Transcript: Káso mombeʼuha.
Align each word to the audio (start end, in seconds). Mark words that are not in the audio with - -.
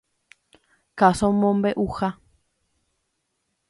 Káso 0.97 1.27
mombeʼuha. 1.39 2.09